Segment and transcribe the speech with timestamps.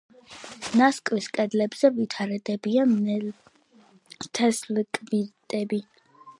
[0.79, 2.97] ნასკვის კედლებზე ვითარდებიან
[4.41, 5.85] თესლკვირტები.